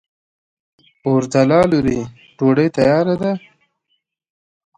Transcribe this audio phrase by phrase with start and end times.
[1.07, 1.99] اورځلا لورې!
[2.37, 3.31] ډوډۍ تیاره ده؟